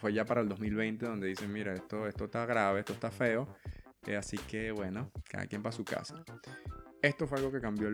fue 0.00 0.14
ya 0.14 0.24
para 0.24 0.40
el 0.40 0.48
2020, 0.48 1.04
donde 1.04 1.28
dicen, 1.28 1.52
mira, 1.52 1.74
esto, 1.74 2.06
esto 2.06 2.24
está 2.24 2.46
grave, 2.46 2.80
esto 2.80 2.94
está 2.94 3.10
feo. 3.10 3.46
Eh, 4.06 4.16
así 4.16 4.38
que 4.38 4.70
bueno, 4.70 5.10
cada 5.28 5.46
quien 5.46 5.62
para 5.62 5.76
su 5.76 5.84
casa. 5.84 6.24
Esto 7.02 7.26
fue 7.26 7.38
algo 7.38 7.52
que 7.52 7.60
cambió, 7.60 7.90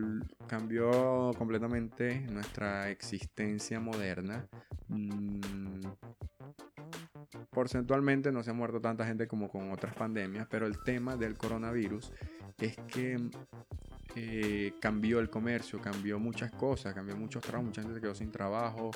cambió 0.47 1.33
completamente 1.37 2.21
nuestra 2.31 2.91
existencia 2.91 3.81
moderna. 3.81 4.47
Mm, 4.89 5.81
porcentualmente 7.51 8.31
no 8.31 8.43
se 8.43 8.51
ha 8.51 8.55
muerto 8.55 8.81
tanta 8.81 9.05
gente 9.05 9.27
como 9.27 9.49
con 9.49 9.73
otras 9.73 9.95
pandemias, 9.95 10.47
pero 10.49 10.67
el 10.67 10.83
tema 10.83 11.17
del 11.17 11.37
coronavirus 11.37 12.13
es 12.59 12.77
que 12.87 13.19
eh, 14.15 14.75
cambió 14.81 15.21
el 15.21 15.31
comercio, 15.31 15.81
cambió 15.81 16.19
muchas 16.19 16.51
cosas, 16.53 16.95
cambió 16.95 17.17
muchos 17.17 17.43
trabajos, 17.43 17.67
mucha 17.67 17.83
gente 17.83 17.97
se 17.97 18.01
quedó 18.01 18.15
sin 18.15 18.31
trabajo, 18.31 18.91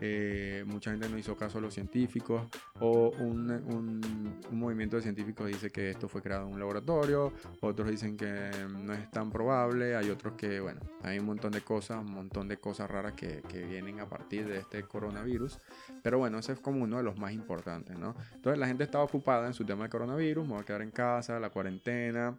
eh, 0.00 0.64
mucha 0.66 0.90
gente 0.90 1.08
no 1.08 1.18
hizo 1.18 1.36
caso 1.36 1.58
a 1.58 1.60
los 1.60 1.74
científicos, 1.74 2.46
o 2.80 3.10
un, 3.18 3.50
un, 3.50 4.40
movimiento 4.50 4.96
de 4.96 5.02
científicos 5.02 5.46
dice 5.48 5.70
que 5.70 5.90
esto 5.90 6.08
fue 6.08 6.22
creado 6.22 6.46
en 6.46 6.54
un 6.54 6.58
laboratorio, 6.58 7.32
otros 7.60 7.90
dicen 7.90 8.16
que 8.16 8.50
no 8.68 8.92
es 8.94 9.10
tan 9.10 9.30
probable, 9.30 9.96
hay 9.96 10.08
otros 10.10 10.34
que, 10.34 10.60
bueno, 10.60 10.80
hay 11.02 11.18
un 11.18 11.26
montón 11.26 11.52
de 11.52 11.60
cosas, 11.60 11.98
un 11.98 12.12
montón 12.12 12.48
de 12.48 12.56
cosas 12.56 12.90
raras 12.90 13.12
que, 13.12 13.42
vienen 13.52 14.00
a 14.00 14.08
partir 14.08 14.46
de 14.46 14.58
este 14.58 14.82
coronavirus, 14.82 15.58
pero 16.02 16.18
bueno, 16.18 16.38
ese 16.38 16.52
es 16.52 16.60
como 16.60 16.82
uno 16.82 16.96
de 16.96 17.02
los 17.02 17.18
más 17.18 17.32
importantes, 17.32 17.98
¿no? 17.98 18.16
Entonces 18.34 18.58
la 18.58 18.66
gente 18.66 18.84
estaba 18.84 19.04
ocupada 19.04 19.46
en 19.46 19.54
su 19.54 19.64
tema 19.64 19.84
de 19.84 19.90
coronavirus, 19.90 20.44
me 20.44 20.54
voy 20.54 20.62
a 20.62 20.64
quedar 20.64 20.82
en 20.82 20.90
casa, 20.90 21.38
la 21.38 21.50
cuarentena, 21.50 22.36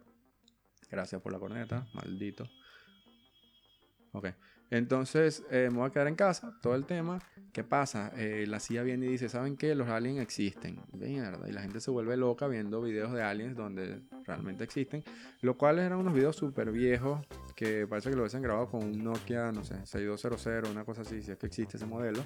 Gracias 0.94 1.20
por 1.20 1.32
la 1.32 1.40
corneta, 1.40 1.88
maldito. 1.92 2.48
Ok. 4.12 4.28
Entonces, 4.70 5.42
eh, 5.50 5.68
me 5.72 5.78
voy 5.78 5.88
a 5.88 5.90
quedar 5.90 6.06
en 6.06 6.14
casa, 6.14 6.56
todo 6.62 6.76
el 6.76 6.84
tema. 6.84 7.18
¿Qué 7.52 7.64
pasa? 7.64 8.12
Eh, 8.16 8.46
la 8.46 8.60
CIA 8.60 8.84
viene 8.84 9.06
y 9.06 9.08
dice, 9.10 9.28
¿saben 9.28 9.56
qué? 9.56 9.74
Los 9.74 9.88
aliens 9.88 10.20
existen. 10.20 10.80
Mierda. 10.92 11.48
Y 11.48 11.52
la 11.52 11.62
gente 11.62 11.80
se 11.80 11.90
vuelve 11.90 12.16
loca 12.16 12.46
viendo 12.46 12.80
videos 12.80 13.12
de 13.12 13.22
aliens 13.22 13.56
donde 13.56 14.02
realmente 14.24 14.62
existen. 14.62 15.02
Lo 15.42 15.58
cual 15.58 15.80
eran 15.80 15.98
unos 15.98 16.14
videos 16.14 16.36
súper 16.36 16.70
viejos 16.70 17.26
que 17.56 17.88
parece 17.88 18.10
que 18.10 18.16
lo 18.16 18.22
hubiesen 18.22 18.42
grabado 18.42 18.68
con 18.68 18.84
un 18.84 19.02
Nokia, 19.02 19.50
no 19.50 19.64
sé, 19.64 19.84
6200, 19.84 20.70
una 20.70 20.84
cosa 20.84 21.02
así, 21.02 21.22
si 21.22 21.32
es 21.32 21.38
que 21.38 21.46
existe 21.46 21.76
ese 21.76 21.86
modelo. 21.86 22.22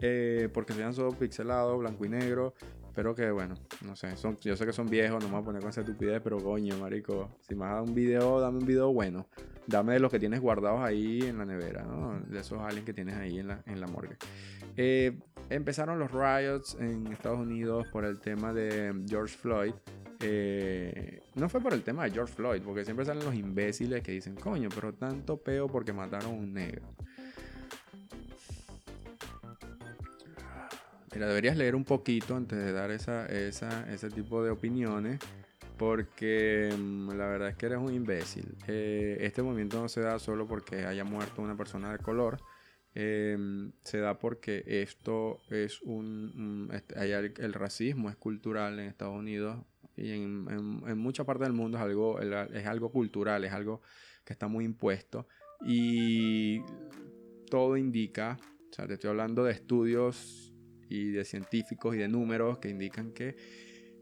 Eh, 0.00 0.48
porque 0.54 0.72
se 0.72 0.78
veían 0.78 0.94
solo 0.94 1.10
pixelados, 1.12 1.78
blanco 1.78 2.04
y 2.06 2.08
negro. 2.08 2.54
Pero 2.94 3.14
que 3.14 3.30
bueno, 3.30 3.54
no 3.84 3.94
sé, 3.96 4.16
son, 4.16 4.36
yo 4.38 4.56
sé 4.56 4.66
que 4.66 4.72
son 4.72 4.88
viejos, 4.88 5.22
no 5.22 5.28
me 5.28 5.34
voy 5.34 5.42
a 5.42 5.44
poner 5.44 5.60
con 5.60 5.70
esa 5.70 5.80
estupidez, 5.80 6.20
pero 6.22 6.38
coño, 6.38 6.76
marico, 6.78 7.30
si 7.40 7.54
me 7.54 7.66
das 7.66 7.86
un 7.86 7.94
video, 7.94 8.40
dame 8.40 8.58
un 8.58 8.66
video 8.66 8.92
bueno. 8.92 9.26
Dame 9.66 9.94
de 9.94 10.00
los 10.00 10.10
que 10.10 10.18
tienes 10.18 10.40
guardados 10.40 10.80
ahí 10.80 11.22
en 11.22 11.38
la 11.38 11.44
nevera, 11.44 11.84
¿no? 11.84 12.18
De 12.20 12.40
esos 12.40 12.58
aliens 12.60 12.84
que 12.84 12.92
tienes 12.92 13.16
ahí 13.16 13.38
en 13.38 13.48
la, 13.48 13.62
en 13.66 13.80
la 13.80 13.86
morgue. 13.86 14.16
Eh, 14.76 15.16
empezaron 15.48 15.98
los 15.98 16.10
riots 16.10 16.76
en 16.80 17.06
Estados 17.08 17.38
Unidos 17.38 17.86
por 17.92 18.04
el 18.04 18.18
tema 18.18 18.52
de 18.52 18.92
George 19.08 19.36
Floyd. 19.36 19.74
Eh, 20.22 21.22
no 21.34 21.48
fue 21.48 21.60
por 21.60 21.72
el 21.72 21.82
tema 21.82 22.04
de 22.04 22.10
George 22.10 22.34
Floyd, 22.34 22.62
porque 22.62 22.84
siempre 22.84 23.06
salen 23.06 23.24
los 23.24 23.34
imbéciles 23.34 24.02
que 24.02 24.12
dicen, 24.12 24.34
coño, 24.34 24.68
pero 24.74 24.92
tanto 24.92 25.36
peo 25.36 25.66
porque 25.68 25.92
mataron 25.92 26.32
a 26.32 26.34
un 26.34 26.52
negro. 26.52 26.82
Mira, 31.12 31.26
deberías 31.26 31.56
leer 31.56 31.74
un 31.74 31.84
poquito 31.84 32.36
antes 32.36 32.56
de 32.58 32.72
dar 32.72 32.90
esa, 32.92 33.26
esa, 33.26 33.92
ese 33.92 34.10
tipo 34.10 34.44
de 34.44 34.50
opiniones, 34.50 35.18
porque 35.76 36.72
mm, 36.76 37.10
la 37.10 37.26
verdad 37.26 37.48
es 37.48 37.56
que 37.56 37.66
eres 37.66 37.78
un 37.78 37.92
imbécil. 37.92 38.56
Eh, 38.68 39.18
este 39.20 39.42
movimiento 39.42 39.80
no 39.80 39.88
se 39.88 40.02
da 40.02 40.18
solo 40.20 40.46
porque 40.46 40.84
haya 40.84 41.02
muerto 41.04 41.42
una 41.42 41.56
persona 41.56 41.90
de 41.90 41.98
color, 41.98 42.38
em, 42.94 43.72
se 43.82 43.98
da 43.98 44.18
porque 44.18 44.62
esto 44.66 45.38
es 45.50 45.82
un... 45.82 46.70
El, 46.94 47.52
racismo 47.54 48.08
es 48.08 48.16
cultural 48.16 48.78
en 48.78 48.86
Estados 48.86 49.18
Unidos 49.18 49.58
y 49.96 50.12
en, 50.12 50.46
en, 50.86 50.98
mucha 50.98 51.24
parte 51.24 51.42
del 51.42 51.52
mundo 51.52 51.76
es 51.78 51.82
algo, 51.82 52.20
es 52.20 52.66
algo 52.66 52.92
cultural, 52.92 53.44
es 53.44 53.52
algo 53.52 53.82
que 54.24 54.32
está 54.32 54.46
muy 54.46 54.64
impuesto 54.64 55.26
y 55.66 56.62
todo 57.50 57.76
indica, 57.76 58.38
o 58.70 58.74
sea, 58.74 58.86
te 58.86 58.94
estoy 58.94 59.10
hablando 59.10 59.44
de 59.44 59.52
estudios 59.52 60.49
y 60.90 61.10
de 61.12 61.24
científicos 61.24 61.94
y 61.94 61.98
de 61.98 62.08
números 62.08 62.58
que 62.58 62.68
indican 62.68 63.12
que 63.12 63.36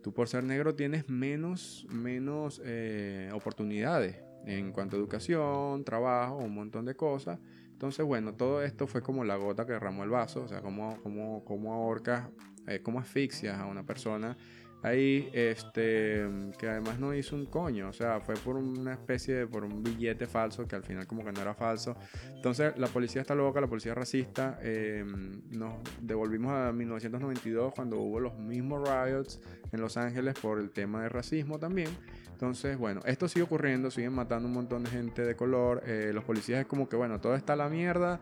tú 0.03 0.13
por 0.13 0.29
ser 0.29 0.43
negro 0.43 0.75
tienes 0.75 1.09
menos, 1.09 1.87
menos 1.91 2.61
eh, 2.65 3.31
oportunidades 3.33 4.17
en 4.47 4.73
cuanto 4.73 4.97
a 4.97 4.99
educación, 4.99 5.85
trabajo, 5.85 6.39
un 6.39 6.55
montón 6.55 6.87
de 6.87 6.97
cosas. 6.97 7.39
Entonces, 7.73 8.05
bueno, 8.05 8.35
todo 8.35 8.63
esto 8.63 8.87
fue 8.87 9.03
como 9.03 9.23
la 9.23 9.37
gota 9.37 9.67
que 9.67 9.73
derramó 9.73 10.03
el 10.03 10.11
vaso, 10.11 10.43
o 10.43 10.49
sea, 10.49 10.63
como, 10.63 11.01
como, 11.03 11.45
como 11.45 11.75
ahorcas, 11.75 12.29
eh, 12.67 12.81
como 12.83 12.99
asfixias 12.99 13.59
a 13.59 13.67
una 13.67 13.85
persona 13.85 14.37
ahí, 14.83 15.29
este, 15.33 16.27
que 16.59 16.69
además 16.69 16.99
no 16.99 17.15
hizo 17.15 17.35
un 17.35 17.47
coño, 17.47 17.89
o 17.89 17.93
sea, 17.93 18.21
fue 18.21 18.35
por 18.37 18.57
una 18.57 18.93
especie 18.93 19.35
de, 19.35 19.47
por 19.47 19.65
un 19.65 19.83
billete 19.83 20.27
falso 20.27 20.67
que 20.67 20.77
al 20.77 20.83
final 20.83 21.07
como 21.07 21.25
que 21.25 21.33
no 21.33 21.41
era 21.41 21.55
falso. 21.55 21.97
Entonces 22.35 22.77
la 22.77 22.87
policía 22.87 23.23
está 23.23 23.35
loca, 23.35 23.61
la 23.61 23.67
policía 23.67 23.95
racista, 23.95 24.59
em, 24.63 25.43
nos 25.51 25.75
devolvimos 26.01 26.53
a 26.53 26.73
1992 26.73 27.73
cuando 27.75 27.99
hubo 27.99 28.21
los 28.21 28.39
mismos 28.39 28.89
riots 28.89 29.41
en 29.73 29.81
Los 29.81 29.97
Ángeles 29.97 30.35
por 30.41 30.59
el 30.59 30.71
tema 30.71 31.03
de 31.03 31.09
racismo 31.09 31.59
también. 31.59 31.89
Entonces, 32.33 32.79
bueno, 32.79 33.01
esto 33.05 33.27
sigue 33.27 33.43
ocurriendo, 33.43 33.91
siguen 33.91 34.13
matando 34.13 34.47
un 34.47 34.55
montón 34.55 34.85
de 34.85 34.91
gente 34.91 35.23
de 35.25 35.35
color, 35.35 35.83
eh, 35.85 36.13
los 36.15 36.23
policías 36.23 36.61
es 36.61 36.67
como 36.67 36.89
que, 36.89 36.95
bueno, 36.95 37.21
todo 37.21 37.35
está 37.35 37.55
a 37.55 37.57
la 37.57 37.69
mierda. 37.69 38.21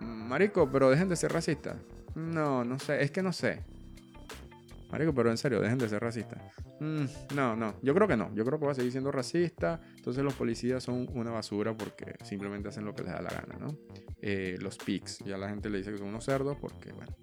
Marico, 0.00 0.68
pero 0.68 0.90
dejen 0.90 1.08
de 1.08 1.14
ser 1.14 1.32
racistas. 1.32 1.76
No, 2.16 2.64
no 2.64 2.80
sé, 2.80 3.02
es 3.04 3.12
que 3.12 3.22
no 3.22 3.32
sé. 3.32 3.62
Marico, 4.92 5.14
pero 5.14 5.30
en 5.30 5.38
serio, 5.38 5.58
dejen 5.58 5.78
de 5.78 5.88
ser 5.88 6.02
racistas. 6.02 6.38
Mm, 6.78 7.04
no, 7.34 7.56
no, 7.56 7.76
yo 7.80 7.94
creo 7.94 8.06
que 8.06 8.16
no. 8.16 8.32
Yo 8.34 8.44
creo 8.44 8.60
que 8.60 8.66
va 8.66 8.72
a 8.72 8.74
seguir 8.74 8.92
siendo 8.92 9.10
racista. 9.10 9.80
Entonces 9.96 10.22
los 10.22 10.34
policías 10.34 10.84
son 10.84 11.08
una 11.14 11.30
basura 11.30 11.74
porque 11.74 12.16
simplemente 12.22 12.68
hacen 12.68 12.84
lo 12.84 12.94
que 12.94 13.02
les 13.02 13.12
da 13.12 13.22
la 13.22 13.30
gana, 13.30 13.56
¿no? 13.58 13.78
Eh, 14.20 14.58
los 14.60 14.76
pigs, 14.76 15.20
ya 15.20 15.38
la 15.38 15.48
gente 15.48 15.70
le 15.70 15.78
dice 15.78 15.92
que 15.92 15.98
son 15.98 16.08
unos 16.08 16.24
cerdos 16.24 16.58
porque, 16.60 16.92
bueno. 16.92 17.16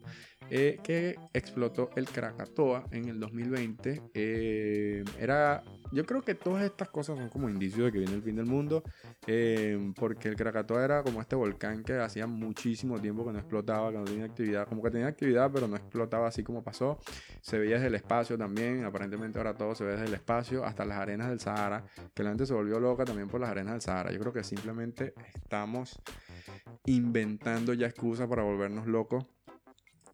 Eh, 0.51 0.79
que 0.83 1.15
explotó 1.33 1.91
el 1.95 2.07
Krakatoa 2.07 2.85
en 2.91 3.07
el 3.07 3.19
2020. 3.19 4.01
Eh, 4.15 5.03
era, 5.19 5.63
yo 5.91 6.05
creo 6.05 6.23
que 6.23 6.33
todas 6.33 6.63
estas 6.63 6.89
cosas 6.89 7.19
son 7.19 7.29
como 7.29 7.49
indicios 7.49 7.85
de 7.85 7.91
que 7.91 7.99
viene 7.99 8.15
el 8.15 8.23
fin 8.23 8.35
del 8.35 8.47
mundo, 8.47 8.83
eh, 9.27 9.93
porque 9.95 10.29
el 10.29 10.35
Krakatoa 10.35 10.83
era 10.83 11.03
como 11.03 11.21
este 11.21 11.35
volcán 11.35 11.83
que 11.83 11.93
hacía 11.99 12.25
muchísimo 12.25 12.99
tiempo 12.99 13.23
que 13.25 13.31
no 13.31 13.37
explotaba, 13.37 13.91
que 13.91 13.97
no 13.99 14.05
tenía 14.05 14.25
actividad, 14.25 14.67
como 14.67 14.81
que 14.81 14.89
tenía 14.89 15.07
actividad, 15.07 15.51
pero 15.53 15.67
no 15.67 15.75
explotaba 15.75 16.27
así 16.27 16.43
como 16.43 16.63
pasó. 16.63 16.97
Se 17.41 17.59
veía 17.59 17.75
desde 17.75 17.87
el 17.87 17.95
espacio 17.95 18.35
también, 18.35 18.83
aparentemente 18.85 19.37
ahora 19.37 19.53
todo 19.53 19.75
se 19.75 19.83
ve 19.83 19.91
desde 19.91 20.05
el 20.05 20.13
espacio, 20.15 20.65
hasta 20.65 20.83
las 20.83 20.97
arenas 20.97 21.29
del 21.29 21.39
Sahara, 21.39 21.85
que 22.15 22.23
la 22.23 22.29
gente 22.29 22.47
se 22.47 22.55
volvió 22.55 22.79
loca 22.79 23.05
también 23.05 23.27
por 23.27 23.39
las 23.39 23.51
arenas 23.51 23.73
del 23.73 23.81
Sahara. 23.81 24.11
Yo 24.11 24.19
creo 24.19 24.33
que 24.33 24.43
simplemente 24.43 25.13
estamos 25.35 26.01
inventando 26.85 27.73
ya 27.73 27.85
excusas 27.85 28.27
para 28.27 28.41
volvernos 28.41 28.87
locos 28.87 29.25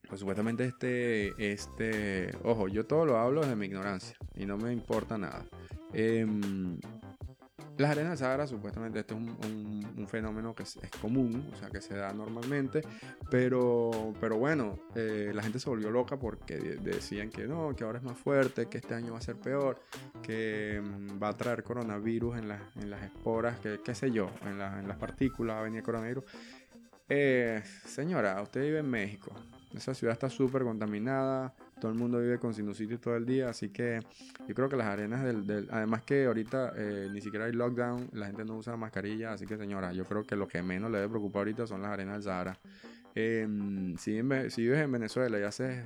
pues 0.08 0.20
supuestamente 0.20 0.66
este, 0.66 1.54
este, 1.54 2.36
ojo, 2.44 2.68
yo 2.68 2.86
todo 2.86 3.06
lo 3.06 3.18
hablo 3.18 3.42
desde 3.42 3.56
mi 3.56 3.66
ignorancia 3.66 4.18
y 4.36 4.46
no 4.46 4.58
me 4.58 4.72
importa 4.72 5.18
nada. 5.18 5.46
Em, 5.94 6.80
las 7.78 7.92
arenas 7.92 8.12
del 8.12 8.18
Sahara, 8.20 8.48
supuestamente, 8.48 9.00
este 9.00 9.14
es 9.14 9.20
un, 9.20 10.08
fenómeno 10.08 10.54
que 10.54 10.64
es, 10.64 10.78
común, 11.02 11.50
o 11.52 11.58
sea, 11.58 11.70
que 11.70 11.82
se 11.82 11.96
da 11.96 12.14
normalmente, 12.14 12.82
pero, 13.30 14.14
pero 14.22 14.38
bueno, 14.38 14.78
eh, 14.94 15.32
la 15.34 15.42
gente 15.42 15.60
se 15.60 15.68
volvió 15.68 15.90
loca 15.90 16.18
porque 16.18 16.56
decían 16.56 17.30
que 17.30 17.48
no, 17.48 17.76
que 17.76 17.84
ahora 17.84 17.98
es 17.98 18.04
más 18.04 18.18
fuerte, 18.18 18.68
que 18.68 18.78
este 18.78 18.94
año 18.94 19.14
va 19.14 19.18
a 19.18 19.22
ser 19.22 19.36
peor, 19.36 19.82
que 20.22 20.80
mm, 20.82 21.22
va 21.22 21.30
a 21.30 21.34
traer 21.34 21.64
coronavirus 21.64 22.38
en, 22.38 22.52
en 22.52 22.90
las 22.90 23.04
esporas, 23.04 23.60
que 23.60 23.80
qué 23.84 23.96
sé 23.96 24.12
yo, 24.12 24.30
en, 24.44 24.62
en 24.62 24.88
las 24.88 24.98
partículas 24.98 25.56
va 25.56 25.62
a 25.62 25.64
venir 25.64 25.82
coronavirus. 25.82 26.24
Eh, 27.08 27.62
señora, 27.86 28.42
usted 28.42 28.62
vive 28.62 28.80
en 28.80 28.90
México, 28.90 29.32
esa 29.78 29.94
ciudad 29.94 30.14
está 30.14 30.30
súper 30.30 30.64
contaminada, 30.64 31.54
todo 31.80 31.92
el 31.92 31.98
mundo 31.98 32.20
vive 32.20 32.40
con 32.40 32.54
sinusitis 32.54 33.00
todo 33.00 33.16
el 33.16 33.26
día, 33.26 33.50
así 33.50 33.70
que 33.70 34.00
yo 34.48 34.56
creo 34.56 34.70
que 34.70 34.76
las 34.76 34.88
arenas 34.88 35.24
del... 35.24 35.68
además 35.72 36.04
que 36.04 36.26
ahorita 36.26 36.74
eh, 36.76 37.10
ni 37.12 37.22
siquiera 37.22 37.46
hay 37.46 37.52
lockdown, 37.52 38.10
la 38.14 38.28
gente 38.28 38.46
no 38.46 38.58
usa 38.58 38.78
mascarilla, 38.78 39.34
así 39.34 39.46
que 39.46 39.58
señora, 39.58 39.92
yo 39.92 40.06
creo 40.06 40.24
que 40.24 40.36
lo 40.36 40.48
que 40.48 40.62
menos 40.62 40.92
le 40.92 41.00
debe 41.00 41.10
preocupar 41.10 41.40
ahorita 41.40 41.68
son 41.68 41.82
las 41.82 41.92
arenas 41.92 42.16
del 42.16 42.24
Sahara. 42.24 42.60
Em, 43.14 43.96
si, 43.98 44.22
vives 44.22 44.58
en 44.58 44.92
Venezuela 44.92 45.40
y 45.40 45.44
haces 45.44 45.86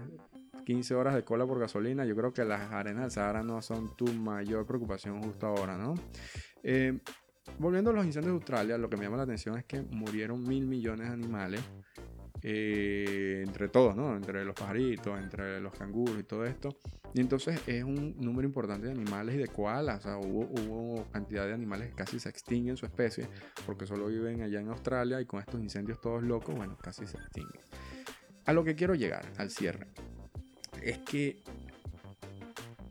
15 0.65 0.95
horas 0.95 1.15
de 1.15 1.23
cola 1.23 1.45
por 1.45 1.59
gasolina, 1.59 2.05
yo 2.05 2.15
creo 2.15 2.33
que 2.33 2.43
las 2.43 2.71
arenas 2.71 3.03
del 3.03 3.11
Sahara 3.11 3.43
no 3.43 3.61
son 3.61 3.95
tu 3.95 4.05
mayor 4.13 4.65
preocupación 4.65 5.21
justo 5.21 5.47
ahora, 5.47 5.77
¿no? 5.77 5.95
Em, 6.63 6.99
volviendo 7.57 7.91
a 7.91 7.93
los 7.93 8.05
incendios 8.05 8.33
de 8.33 8.37
Australia, 8.37 8.77
lo 8.77 8.89
que 8.89 8.97
me 8.97 9.03
llama 9.03 9.17
la 9.17 9.23
atención 9.23 9.57
es 9.57 9.65
que 9.65 9.81
murieron 9.81 10.43
mil 10.43 10.65
millones 10.65 11.07
de 11.07 11.13
animales 11.13 11.61
eh, 12.41 13.43
entre 13.45 13.67
todos, 13.67 13.95
¿no? 13.95 14.15
Entre 14.15 14.45
los 14.45 14.55
pajaritos, 14.55 15.19
entre 15.19 15.59
los 15.59 15.73
canguros 15.73 16.19
y 16.19 16.23
todo 16.23 16.45
esto. 16.45 16.75
Y 17.13 17.21
entonces 17.21 17.59
es 17.67 17.83
un 17.83 18.15
número 18.17 18.47
importante 18.47 18.87
de 18.87 18.93
animales 18.93 19.35
y 19.35 19.37
de 19.39 19.47
koalas. 19.47 19.99
O 19.99 20.01
sea, 20.01 20.17
hubo, 20.17 20.41
hubo 20.41 21.05
cantidad 21.11 21.45
de 21.45 21.53
animales 21.53 21.89
que 21.89 21.95
casi 21.95 22.19
se 22.19 22.29
extinguen 22.29 22.77
su 22.77 22.85
especie 22.85 23.27
porque 23.65 23.85
solo 23.85 24.07
viven 24.07 24.41
allá 24.41 24.59
en 24.61 24.69
Australia 24.69 25.19
y 25.21 25.25
con 25.25 25.39
estos 25.39 25.59
incendios 25.59 25.99
todos 26.01 26.23
locos, 26.23 26.55
bueno, 26.55 26.77
casi 26.81 27.05
se 27.07 27.17
extinguen. 27.17 27.61
A 28.45 28.53
lo 28.53 28.63
que 28.63 28.75
quiero 28.75 28.95
llegar, 28.95 29.25
al 29.37 29.51
cierre, 29.51 29.87
es 30.81 30.97
que 30.99 31.41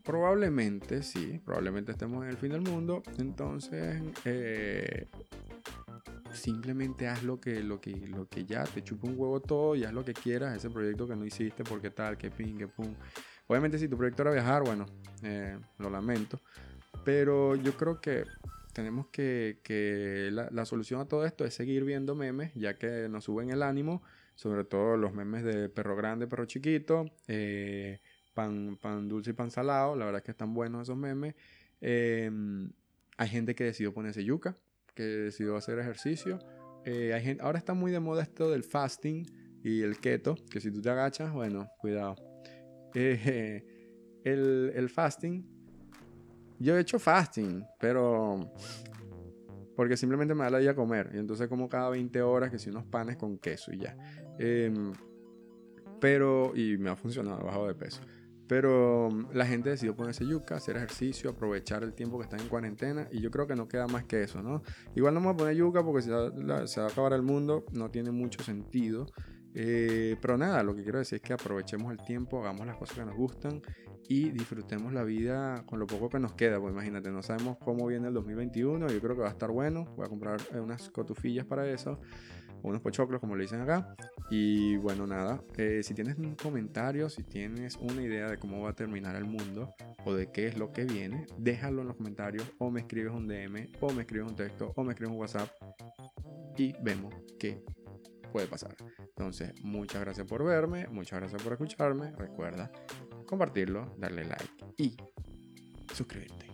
probablemente, 0.05 1.03
sí, 1.03 1.39
probablemente 1.45 1.93
estemos 1.93 2.25
en 2.25 2.31
el 2.31 2.37
fin 2.37 2.51
del 2.53 2.63
mundo. 2.63 3.03
Entonces, 3.19 4.01
eh, 4.25 5.07
simplemente 6.33 7.09
haz 7.09 7.23
lo 7.23 7.41
que, 7.41 7.63
lo 7.63 7.81
que, 7.81 7.93
lo 8.09 8.29
que 8.29 8.45
ya, 8.45 8.65
te 8.65 8.83
chupa 8.83 9.09
un 9.09 9.19
huevo 9.19 9.41
todo 9.41 9.75
y 9.75 9.85
haz 9.85 9.93
lo 9.93 10.05
que 10.05 10.15
quieras, 10.15 10.57
ese 10.57 10.71
proyecto 10.71 11.07
que 11.07 11.17
no 11.17 11.25
hiciste, 11.25 11.65
porque 11.65 11.91
tal, 11.91 12.17
que 12.17 12.31
ping, 12.31 12.57
que 12.57 12.69
pum. 12.69 12.95
Obviamente 13.47 13.79
si 13.79 13.89
tu 13.89 13.97
proyecto 13.97 14.23
era 14.23 14.33
viajar, 14.33 14.63
bueno, 14.65 14.87
eh, 15.23 15.59
lo 15.79 15.91
lamento, 15.91 16.41
pero 17.05 17.57
yo 17.57 17.77
creo 17.77 18.01
que 18.01 18.25
tenemos 18.73 19.07
que, 19.09 19.61
que 19.63 20.29
la, 20.31 20.49
la, 20.51 20.65
solución 20.65 21.01
a 21.01 21.07
todo 21.07 21.25
esto 21.25 21.45
es 21.45 21.55
seguir 21.55 21.85
viendo 21.85 22.15
memes, 22.15 22.53
ya 22.55 22.79
que 22.79 23.09
nos 23.09 23.25
suben 23.25 23.51
el 23.51 23.63
ánimo, 23.63 24.03
sobre 24.35 24.65
todo 24.65 24.97
los 24.97 25.13
memes 25.13 25.43
de 25.43 25.69
perro 25.69 25.97
grande, 25.97 26.29
perro 26.29 26.45
chiquito, 26.45 27.11
eh, 27.27 28.01
pan, 28.35 28.79
pan 28.81 29.09
dulce 29.09 29.31
y 29.31 29.33
pan 29.33 29.51
salado, 29.51 29.97
la 29.97 30.05
verdad 30.05 30.21
es 30.21 30.25
que 30.25 30.31
están 30.31 30.55
buenos 30.55 30.83
esos 30.83 30.97
memes. 30.97 31.35
Eh, 31.81 32.31
hay 33.17 33.29
gente 33.29 33.57
que 33.57 33.65
decidió 33.65 33.93
ponerse 33.93 34.23
yuca, 34.23 34.57
que 34.99 35.05
decidió 35.05 35.57
hacer 35.57 35.79
ejercicio. 35.79 36.41
Eh, 36.85 37.13
hay 37.15 37.23
gente, 37.23 37.41
ahora 37.45 37.57
está 37.57 37.73
muy 37.73 37.93
de 37.93 38.01
moda 38.01 38.25
esto 38.25 38.51
del 38.51 38.65
fasting 38.65 39.25
y 39.63 39.83
el 39.83 40.01
keto, 40.01 40.35
que 40.51 40.61
si 40.61 40.73
tú 40.73 40.83
te 40.83 40.91
agachas, 40.91 41.33
bueno, 41.33 41.69
cuidado. 41.79 42.17
Eh, 42.95 43.65
el, 44.25 44.73
el 44.75 44.89
fasting, 44.89 45.47
yo 46.59 46.77
he 46.77 46.81
hecho 46.81 46.99
fasting, 46.99 47.65
pero 47.79 48.53
porque 49.77 49.97
simplemente 49.97 50.35
me 50.35 50.43
da 50.43 50.51
la 50.51 50.61
idea 50.61 50.75
comer. 50.75 51.11
Y 51.15 51.19
entonces 51.19 51.47
como 51.47 51.69
cada 51.69 51.91
20 51.91 52.21
horas 52.23 52.51
que 52.51 52.59
si 52.59 52.71
unos 52.71 52.85
panes 52.85 53.17
con 53.17 53.39
queso 53.39 53.73
y 53.73 53.79
ya. 53.79 53.97
Em, 54.37 54.93
pero, 56.01 56.57
y 56.57 56.77
me 56.77 56.91
ha 56.91 56.97
funcionado, 56.97 57.41
he 57.41 57.45
bajado 57.45 57.69
de 57.69 57.75
peso. 57.77 58.01
Pero 58.49 59.11
mm, 59.11 59.29
la 59.35 59.47
gente 59.47 59.71
decidió 59.71 59.95
ponerse 59.95 60.27
yuca, 60.27 60.57
hacer 60.57 60.77
ejercicio, 60.77 61.31
aprovechar 61.31 61.85
el 61.85 61.93
tiempo 61.93 62.19
que 62.19 62.25
están 62.25 62.41
en 62.41 62.49
cuarentena 62.49 63.07
y 63.13 63.21
yo 63.21 63.31
creo 63.31 63.47
que 63.47 63.55
no 63.55 63.69
queda 63.69 63.87
más 63.87 64.05
que 64.05 64.23
eso, 64.23 64.43
¿no? 64.43 64.63
Igual 64.97 65.15
no 65.15 65.21
voy 65.21 65.33
a 65.33 65.37
poner 65.37 65.55
yuca 65.55 65.85
porque 65.85 66.03
se 66.03 66.11
va, 66.11 66.67
se 66.67 66.81
va 66.81 66.87
a 66.87 66.91
acabar 66.91 67.13
el 67.13 67.23
mundo, 67.23 67.65
no 67.73 67.91
tiene 67.91 68.11
mucho 68.11 68.43
sentido. 68.43 69.07
Eh, 69.55 70.17
pero 70.21 70.37
nada, 70.37 70.63
lo 70.63 70.75
que 70.75 70.83
quiero 70.83 70.99
decir 70.99 71.17
es 71.17 71.23
que 71.23 71.33
aprovechemos 71.33 71.91
el 71.93 71.99
tiempo, 72.05 72.41
hagamos 72.41 72.67
las 72.67 72.77
cosas 72.77 72.99
que 72.99 73.05
nos 73.05 73.17
gustan 73.17 73.63
y 74.09 74.31
disfrutemos 74.31 74.93
la 74.93 75.05
vida 75.05 75.65
con 75.67 75.79
lo 75.79 75.87
poco 75.87 76.09
que 76.09 76.19
nos 76.19 76.35
queda. 76.35 76.61
Pues 76.61 76.73
imagínate, 76.73 77.11
no 77.11 77.23
sabemos 77.23 77.59
cómo 77.59 77.87
viene 77.87 78.09
el 78.09 78.15
2021, 78.15 78.89
yo 78.89 79.01
creo 79.01 79.17
que 79.17 79.23
va 79.23 79.29
a 79.29 79.33
estar 79.33 79.51
bueno. 79.51 79.85
Voy 79.97 80.07
a 80.07 80.09
comprar 80.09 80.41
eh, 80.55 80.61
unas 80.61 80.89
cotufillas 80.91 81.45
para 81.45 81.69
eso 81.69 81.99
unos 82.63 82.81
pochoclos, 82.81 83.21
como 83.21 83.37
le 83.37 83.43
dicen 83.43 83.61
acá. 83.61 83.95
Y 84.31 84.77
bueno, 84.77 85.07
nada, 85.07 85.43
eh, 85.57 85.83
si 85.83 85.95
tienes 85.95 86.19
un 86.19 86.35
comentario, 86.35 87.09
si 87.09 87.23
tienes 87.23 87.77
una 87.77 88.03
idea 88.03 88.29
de 88.29 88.39
cómo 88.39 88.63
va 88.63 88.71
a 88.71 88.75
terminar 88.75 89.17
el 89.17 89.25
mundo 89.25 89.75
o 90.05 90.15
de 90.15 90.31
qué 90.31 90.47
es 90.47 90.59
lo 90.59 90.73
que 90.73 90.85
viene, 90.85 91.27
déjalo 91.39 91.83
en 91.83 91.89
los 91.89 91.97
comentarios 91.97 92.45
o 92.59 92.71
me 92.71 92.81
escribes 92.81 93.13
un 93.13 93.27
DM 93.27 93.71
o 93.81 93.93
me 93.93 94.03
escribes 94.03 94.31
un 94.31 94.37
texto 94.37 94.73
o 94.77 94.85
me 94.85 94.93
escribes 94.93 95.15
un 95.15 95.21
WhatsApp 95.21 95.49
y 96.57 96.75
vemos 96.83 97.15
qué 97.39 97.63
puede 98.33 98.47
pasar. 98.47 98.75
Entonces, 98.99 99.53
muchas 99.63 100.01
gracias 100.01 100.27
por 100.27 100.45
verme, 100.45 100.87
muchas 100.89 101.21
gracias 101.21 101.43
por 101.43 101.53
escucharme. 101.53 102.13
Recuerda 102.13 102.71
compartirlo, 103.27 103.95
darle 103.99 104.25
like 104.25 104.49
y 104.77 104.97
suscribirte. 105.93 106.48